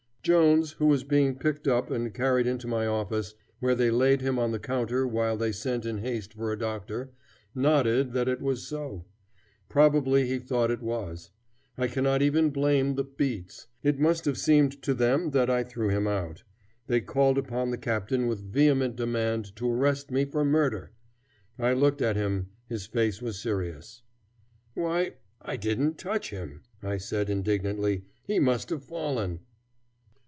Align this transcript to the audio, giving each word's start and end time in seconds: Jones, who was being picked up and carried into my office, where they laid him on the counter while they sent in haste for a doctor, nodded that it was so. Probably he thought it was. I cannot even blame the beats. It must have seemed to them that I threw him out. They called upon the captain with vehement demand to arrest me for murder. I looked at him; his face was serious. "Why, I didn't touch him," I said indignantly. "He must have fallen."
Jones, 0.23 0.73
who 0.73 0.85
was 0.85 1.03
being 1.03 1.35
picked 1.39 1.67
up 1.67 1.89
and 1.89 2.13
carried 2.13 2.45
into 2.45 2.67
my 2.67 2.85
office, 2.85 3.33
where 3.59 3.73
they 3.73 3.89
laid 3.89 4.21
him 4.21 4.37
on 4.37 4.51
the 4.51 4.59
counter 4.59 5.07
while 5.07 5.35
they 5.35 5.51
sent 5.51 5.83
in 5.83 5.97
haste 5.97 6.35
for 6.35 6.51
a 6.51 6.59
doctor, 6.59 7.09
nodded 7.55 8.13
that 8.13 8.27
it 8.27 8.39
was 8.39 8.67
so. 8.67 9.03
Probably 9.67 10.27
he 10.27 10.37
thought 10.37 10.69
it 10.69 10.83
was. 10.83 11.31
I 11.75 11.87
cannot 11.87 12.21
even 12.21 12.51
blame 12.51 12.93
the 12.93 13.03
beats. 13.03 13.65
It 13.81 13.97
must 13.99 14.25
have 14.25 14.37
seemed 14.37 14.83
to 14.83 14.93
them 14.93 15.31
that 15.31 15.49
I 15.49 15.63
threw 15.63 15.89
him 15.89 16.05
out. 16.05 16.43
They 16.85 17.01
called 17.01 17.39
upon 17.39 17.71
the 17.71 17.77
captain 17.79 18.27
with 18.27 18.45
vehement 18.53 18.95
demand 18.95 19.55
to 19.55 19.71
arrest 19.71 20.11
me 20.11 20.25
for 20.25 20.45
murder. 20.45 20.91
I 21.57 21.73
looked 21.73 21.99
at 22.03 22.15
him; 22.15 22.51
his 22.69 22.85
face 22.85 23.23
was 23.23 23.41
serious. 23.41 24.03
"Why, 24.75 25.13
I 25.41 25.55
didn't 25.57 25.97
touch 25.97 26.29
him," 26.29 26.61
I 26.83 26.97
said 26.97 27.27
indignantly. 27.27 28.03
"He 28.27 28.37
must 28.37 28.69
have 28.69 28.83
fallen." 28.85 29.39